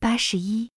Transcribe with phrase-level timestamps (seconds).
[0.00, 0.70] 八十一。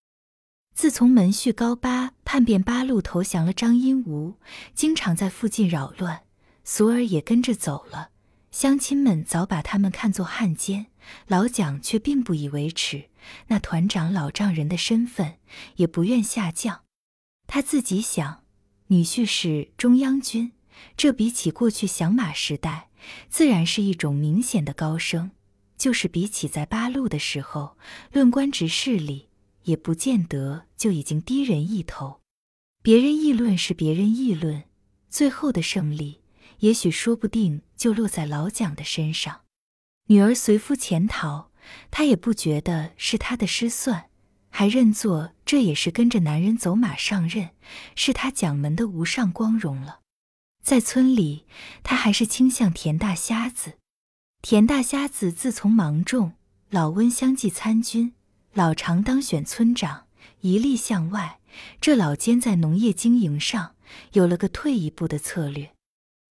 [0.75, 4.36] 自从门婿高八叛变八路投降了张英吾，
[4.76, 6.23] 经常在附近扰乱，
[6.65, 8.09] 俗儿也跟着走了。
[8.51, 10.88] 乡亲们早把他们看作汉奸，
[11.28, 13.05] 老蒋却并不以为耻。
[13.47, 15.35] 那团长老丈人的身份
[15.78, 16.81] 也不愿下降。
[17.47, 18.43] 他自己想，
[18.87, 20.51] 女婿是中央军，
[20.97, 22.89] 这比起过去响马时代，
[23.29, 25.31] 自然是一种明显的高升。
[25.84, 27.77] 就是比起在八路的时候，
[28.13, 29.27] 论官职势力。
[29.63, 32.21] 也不见得就已经低人一头，
[32.81, 34.63] 别人议论是别人议论，
[35.09, 36.21] 最后的胜利
[36.59, 39.41] 也许说不定就落在老蒋的身上。
[40.07, 41.52] 女儿随夫潜逃，
[41.91, 44.09] 他也不觉得是他的失算，
[44.49, 47.49] 还认作这也是跟着男人走马上任，
[47.93, 49.99] 是他蒋门的无上光荣了。
[50.63, 51.45] 在村里，
[51.84, 53.79] 他还是倾向田大瞎子。
[54.45, 56.33] 田大瞎子自从芒种，
[56.70, 58.13] 老温相继参军。
[58.53, 60.07] 老常当选村长，
[60.41, 61.39] 一力向外。
[61.79, 63.76] 这老奸在农业经营上
[64.12, 65.72] 有了个退一步的策略。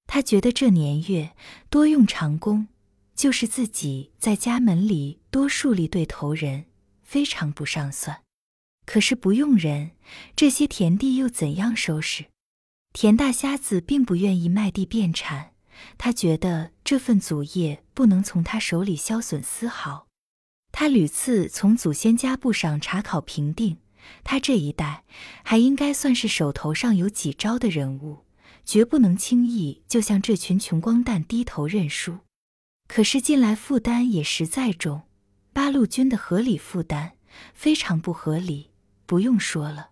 [0.06, 1.34] 他觉得这年月
[1.70, 2.68] 多用长工，
[3.16, 6.66] 就是自己在家门里多树立对头人，
[7.00, 8.20] 非常不上算。
[8.84, 9.92] 可是不用人，
[10.36, 12.26] 这些田地又怎样收拾？
[12.92, 15.51] 田大瞎子并不愿意卖地变产，
[15.98, 20.06] 他觉得这份祖业不能从他手里消损丝毫。
[20.70, 23.78] 他屡次从祖先家簿上查考评定，
[24.24, 25.04] 他这一代
[25.42, 28.24] 还应该算是手头上有几招的人物，
[28.64, 32.18] 绝不能轻易就向这群穷光蛋低头认输。
[32.88, 35.02] 可是近来负担也实在重，
[35.52, 37.12] 八路军的合理负担
[37.54, 38.70] 非常不合理。
[39.04, 39.90] 不用说了，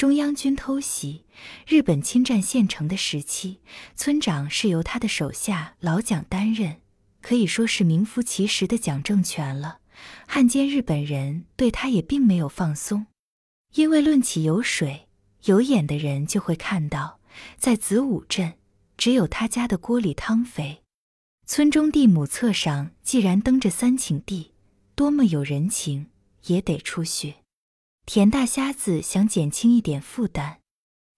[0.00, 1.26] 中央军偷袭
[1.66, 3.60] 日本侵占县城的时期，
[3.94, 6.80] 村长是由他的手下老蒋担任，
[7.20, 9.80] 可以说是名副其实的蒋政权了。
[10.26, 13.08] 汉奸日本人对他也并没有放松，
[13.74, 15.06] 因为论起有水
[15.44, 17.20] 有眼的人，就会看到，
[17.58, 18.54] 在子午镇
[18.96, 20.80] 只有他家的锅里汤肥。
[21.46, 24.54] 村中地亩册上既然登着三顷地，
[24.94, 26.06] 多么有人情，
[26.46, 27.39] 也得出血。
[28.12, 30.56] 田大瞎子想减轻一点负担，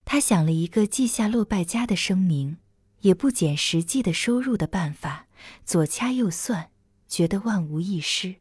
[0.04, 2.58] 他想了一个记下落败家的声明，
[3.00, 5.26] 也不减实际的收入的办法，
[5.64, 6.70] 左掐右算，
[7.08, 8.36] 觉得万无一失。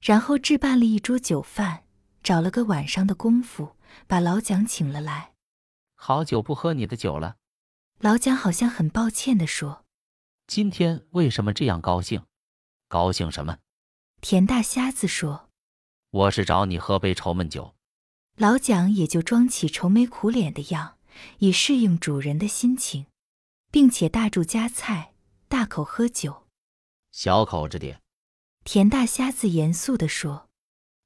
[0.00, 1.84] 然后置办了一桌酒饭，
[2.22, 3.76] 找了个晚上的功夫，
[4.06, 5.34] 把老蒋请了来。
[5.94, 7.36] 好久不喝你的酒了，
[7.98, 9.84] 老蒋好像很抱歉地说
[10.48, 12.24] ：“今天为什么这样高兴？
[12.88, 13.58] 高兴什么？”
[14.22, 15.50] 田大瞎子说
[16.08, 17.74] ：“我是找你喝杯愁闷酒。”
[18.42, 20.98] 老蒋也就装起愁眉苦脸的样，
[21.38, 23.06] 以适应主人的心情，
[23.70, 25.12] 并且大箸夹菜，
[25.46, 26.48] 大口喝酒，
[27.12, 28.02] 小口着点。
[28.64, 30.48] 田大瞎子严肃地说：“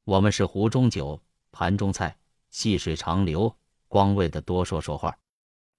[0.04, 1.20] 我们是壶中酒，
[1.52, 2.16] 盘中菜，
[2.48, 3.54] 细水长流，
[3.86, 5.18] 光为的多说说话。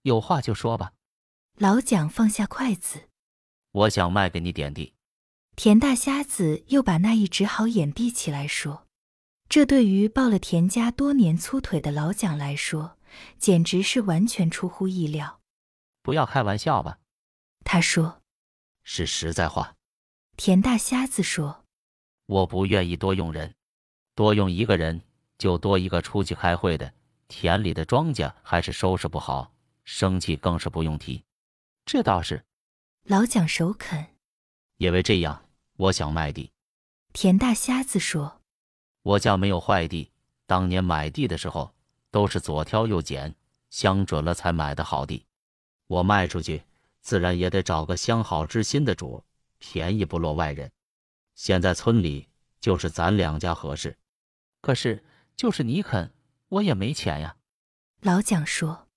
[0.03, 0.93] 有话就说吧。”
[1.57, 3.09] 老蒋放下筷子
[3.73, 4.93] ：“我想卖给你点地。”
[5.57, 8.85] 田大瞎子又把那一只好眼闭起来说
[9.49, 12.97] ：“这对于抱了田家多年粗腿的老蒋来说，
[13.39, 15.39] 简直是完全出乎意料。”
[16.03, 16.99] 不要开玩笑吧？
[17.63, 18.21] 他说
[18.83, 19.75] ：“是实在话。”
[20.37, 21.63] 田大瞎子说。
[22.27, 23.55] 我不愿意多用人，
[24.13, 25.01] 多用一个人
[25.37, 26.93] 就多一个出去开会的。
[27.29, 29.53] 田里的庄稼还是收拾不好，
[29.83, 31.23] 生气更是不用提。
[31.85, 32.43] 这倒是，
[33.03, 34.07] 老蒋首肯。
[34.77, 35.45] 因为这样，
[35.77, 36.51] 我想卖地。
[37.13, 38.36] 田大瞎子说
[39.07, 40.11] ：“我家没有坏地，
[40.45, 41.73] 当年买地的时候
[42.11, 43.33] 都是左挑右拣，
[43.69, 45.25] 相准了才买的好地。
[45.87, 46.61] 我卖出去，
[46.99, 49.23] 自然也得找个相好之心的主，
[49.59, 50.69] 便宜不落外人。”
[51.35, 52.27] 现在村里
[52.59, 53.97] 就是咱两家合适，
[54.59, 55.01] 可是
[55.37, 56.11] 就是你肯，
[56.49, 57.37] 我也没钱呀。
[58.01, 58.89] 老蒋说：“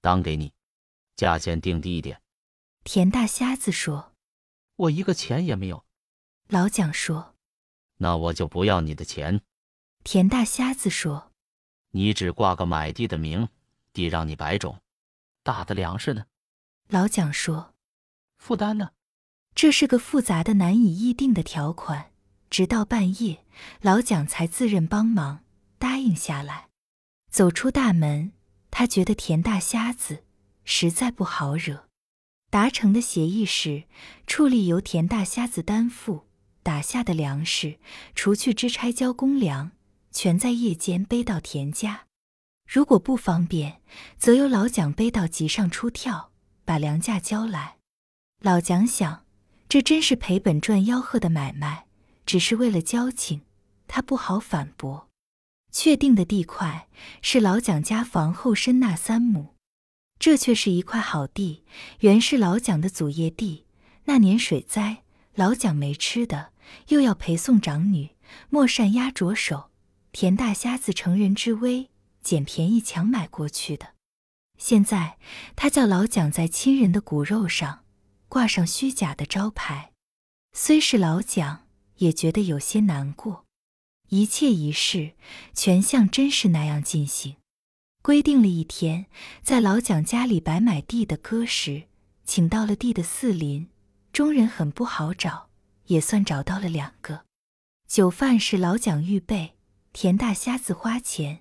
[0.00, 0.52] 当给你，
[1.16, 2.22] 价钱定低一点。”
[2.84, 4.12] 田大瞎子说
[4.76, 5.84] ：“我一个钱也没有。”
[6.46, 7.34] 老蒋说
[7.98, 9.40] ：“那我就不要你的钱。”
[10.10, 11.32] 田大瞎子说
[11.92, 13.46] ：“你只挂个买地的名，
[13.92, 14.80] 地让你白种，
[15.42, 16.24] 大的粮食呢？”
[16.88, 17.74] 老蒋说
[18.40, 18.92] ：“负担呢？”
[19.54, 22.10] 这是个复杂的、难以议定的条款。
[22.48, 23.44] 直到半夜，
[23.82, 25.44] 老蒋才自认帮忙，
[25.78, 26.70] 答应下来。
[27.30, 28.32] 走出大门，
[28.70, 30.24] 他觉得田大瞎子
[30.64, 31.86] 实在不好惹。
[32.48, 33.84] 达成的协议是，
[34.26, 36.26] 处理由田大瞎子担负
[36.62, 37.78] 打下的粮食，
[38.14, 39.72] 除去支差交公粮，
[40.10, 42.06] 全在夜间背到田家。
[42.66, 43.80] 如果不方便，
[44.18, 46.32] 则由老蒋背到集上出跳，
[46.64, 47.78] 把粮价交来。
[48.40, 49.24] 老蒋想。
[49.70, 51.84] 这真是赔本赚吆喝的买卖，
[52.24, 53.42] 只是为了交情，
[53.86, 55.10] 他不好反驳。
[55.70, 56.88] 确定的地块
[57.20, 59.54] 是老蒋家房后身那三亩，
[60.18, 61.64] 这却是一块好地，
[62.00, 63.66] 原是老蒋的祖业地。
[64.04, 65.02] 那年水灾，
[65.34, 66.54] 老蒋没吃的，
[66.88, 68.16] 又要陪送长女，
[68.48, 69.70] 莫善压着手。
[70.20, 71.90] 田大瞎子乘人之危，
[72.24, 73.94] 捡便宜强买过去的。
[74.56, 75.16] 现在
[75.54, 77.84] 他叫老蒋在亲人的骨肉上
[78.28, 79.92] 挂上虚假的招牌，
[80.52, 81.68] 虽是老蒋，
[81.98, 83.44] 也觉得有些难过。
[84.08, 85.12] 一切仪式
[85.54, 87.36] 全像真是那样进行。
[88.02, 89.06] 规定了一天，
[89.44, 91.84] 在老蒋家里摆买地的歌时，
[92.24, 93.68] 请到了地的四邻，
[94.12, 95.48] 中人很不好找，
[95.84, 97.24] 也算找到了两个。
[97.86, 99.54] 酒饭是老蒋预备，
[99.92, 101.40] 田大瞎子花钱。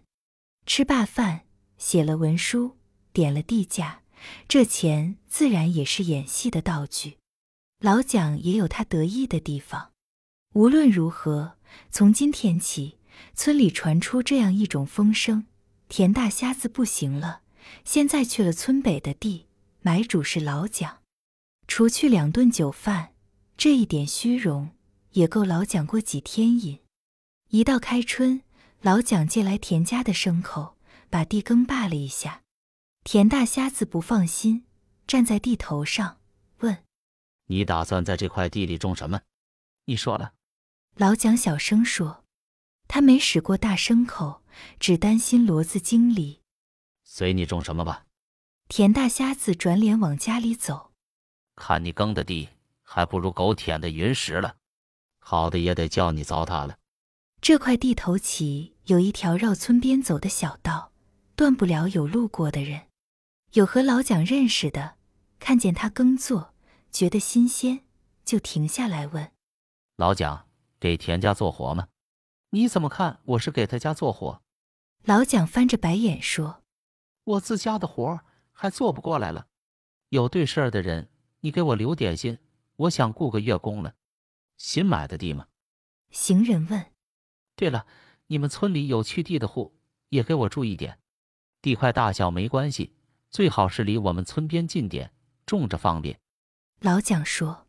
[0.66, 1.42] 吃罢饭，
[1.78, 2.78] 写了文书，
[3.14, 4.02] 点了地价，
[4.48, 7.18] 这钱自然也是演戏的道具。
[7.80, 9.92] 老蒋也有他得意的地方。
[10.54, 11.58] 无论如何。
[11.92, 12.98] 从今天起，
[13.36, 15.46] 村里传出这样一种风声：
[15.90, 17.42] 田大瞎子不行了，
[17.84, 19.48] 现在去了村北的地，
[19.82, 21.00] 买主是老蒋。
[21.68, 23.14] 除去两顿酒饭，
[23.58, 24.72] 这一点虚荣
[25.12, 26.80] 也够老蒋过几天瘾。
[27.50, 28.42] 一到开春，
[28.82, 30.76] 老蒋借来田家的牲口，
[31.10, 32.44] 把地耕罢了一下。
[33.06, 34.66] 田大瞎子不放心，
[35.08, 36.20] 站在地头上
[36.58, 36.84] 问
[37.48, 39.22] ：“你打算在这块地里种什么？
[39.86, 40.34] 你说了。”
[40.98, 42.26] 老蒋小声说
[42.90, 44.44] ：“他没使过大牲口，
[44.78, 46.42] 只担心骡子经理。
[47.06, 48.06] 随你种什么吧。”
[48.68, 50.92] 田大瞎子转脸往家里走。
[51.56, 52.50] 看你耕的地，
[52.84, 54.58] 还不如狗舔的云石了，
[55.20, 56.78] 好的也得叫你糟蹋了。
[57.48, 60.92] 这块地头起有一条绕村边走的小道，
[61.34, 62.90] 断不了有路过的人。
[63.54, 64.96] 有和老蒋认识的，
[65.40, 66.54] 看见他耕作，
[66.92, 67.86] 觉得新鲜，
[68.26, 69.32] 就停下来问
[69.96, 70.46] 老蒋。
[70.78, 71.88] 给田家做活吗？
[72.50, 73.22] 你怎么看？
[73.24, 74.42] 我是给他家做活。
[75.06, 76.64] 老蒋翻着白眼说
[77.24, 78.20] ：“我自家的活
[78.52, 79.48] 还做不过来了。
[80.10, 81.10] 有对事儿的人，
[81.40, 82.40] 你给我留点心，
[82.76, 83.94] 我想雇个月工了。
[84.58, 85.48] 新买的地吗？”
[86.12, 86.86] 行人问
[87.57, 87.88] ：“对了，
[88.27, 89.75] 你们村里有去地的户，
[90.09, 91.00] 也给我注意点。
[91.59, 92.94] 地块大小没关系，
[93.31, 95.12] 最好是离我们村边近点，
[95.45, 96.19] 种着方便。”
[96.80, 97.68] 老蒋说：“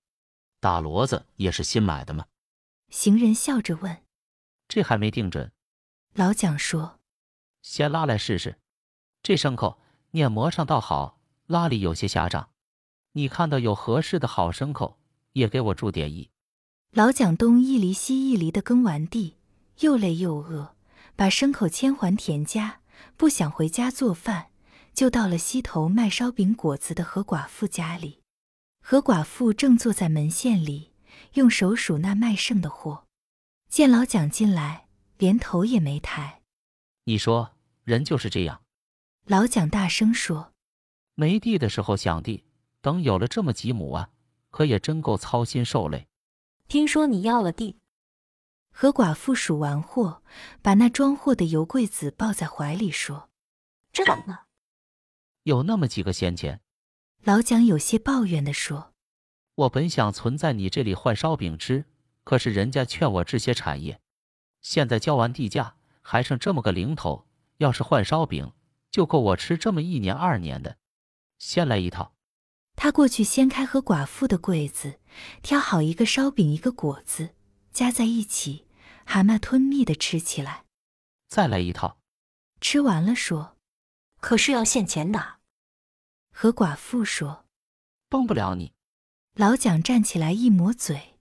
[0.61, 2.27] 大骡子也是新买的吗？”
[2.91, 4.05] 行人笑着问
[4.69, 5.51] ：“这还没定准。”
[6.13, 7.01] 老蒋说
[7.63, 8.59] ：“先拉来试试。
[9.23, 9.81] 这牲口
[10.11, 12.51] 碾磨上倒好，拉里有些狭长。
[13.13, 14.99] 你看到有合适的好牲口，
[15.33, 16.29] 也给我注点意。”
[16.93, 19.38] 老蒋东一犁西一犁的耕完地，
[19.81, 20.75] 又累又饿，
[21.17, 22.81] 把牲口牵还田家，
[23.17, 24.51] 不想回家做饭，
[24.93, 28.21] 就到了西头卖烧饼果子的何寡妇家里。
[28.81, 30.93] 何寡妇正坐在门线里。
[31.35, 33.05] 用手数那卖剩的货，
[33.69, 34.87] 见老蒋进来，
[35.19, 36.43] 连头也没抬。
[37.05, 38.63] 你说人就是这样。
[39.27, 40.53] 老蒋大声说
[41.17, 42.45] ：“没地的时候想地，
[42.81, 44.11] 等有了这么几亩啊，
[44.51, 46.07] 可也真够操心受累。”
[46.69, 47.78] 听说你要了地。
[48.81, 50.23] 何寡妇数完货，
[50.63, 53.29] 把那装货的油柜子抱在怀里说
[53.93, 54.43] ：“这呢？
[55.43, 56.61] 有那么几个闲钱。”
[57.25, 58.93] 老蒋有些抱怨地说。
[59.57, 61.87] 我本想存在你这里换烧饼吃，
[62.23, 64.01] 可是人家劝我置些产业。
[64.61, 67.27] 现在交完地价，还剩这么个零头，
[67.57, 68.53] 要是换烧饼，
[68.93, 70.77] 就够我吃这么一年二年的。
[71.41, 72.15] 先来一套。
[72.77, 75.01] 他过去掀开和寡妇的柜子，
[75.43, 77.31] 挑好一个烧饼，一个果子，
[77.73, 78.67] 夹在一起，
[79.11, 80.67] 蛤蟆吞蜜的吃起来。
[81.29, 81.99] 再来一套。
[82.61, 83.57] 吃完了说
[84.21, 85.39] ：“可是要现钱的。”
[86.31, 87.47] 和寡妇说
[88.11, 88.75] ：“帮不了你。”
[89.35, 91.15] 老蒋站起来一抹嘴，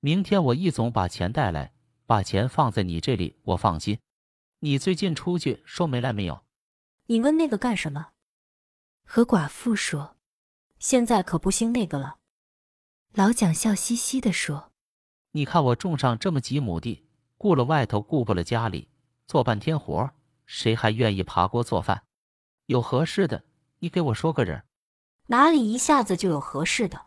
[0.00, 1.72] 明天我易总把钱带来，
[2.04, 4.00] 把钱放在你这里，我放心。
[4.58, 6.44] 你最近出去说没来没有？
[7.06, 8.08] 你问那个干什么？
[9.06, 10.16] 和寡妇说，
[10.80, 12.18] 现在可不兴那个了。
[13.12, 14.72] 老蒋笑嘻嘻的说
[15.32, 17.06] ：“你看我种上这么几亩地，
[17.42, 18.86] 顾了外头，顾不了家里，
[19.26, 20.10] 做半天活，
[20.44, 22.04] 谁还愿意爬锅做饭？
[22.66, 23.42] 有合适的，
[23.78, 24.66] 你给我说个人。
[25.28, 27.06] 哪里一下子就有合适的？”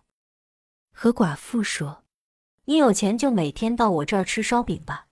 [0.92, 2.06] 和寡妇说
[2.66, 5.06] ：“你有钱就每天到我这儿吃烧饼吧。”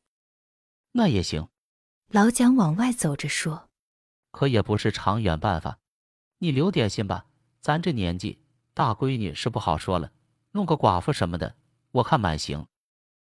[0.94, 1.48] 那也行。
[2.08, 3.70] 老蒋往外走着说
[4.34, 5.78] ：“可也不是长远办法。
[6.40, 7.28] 你留点心吧，
[7.60, 10.12] 咱这年纪，大闺女是不好说了，
[10.54, 11.56] 弄个寡妇什么的，
[11.92, 12.66] 我看蛮行。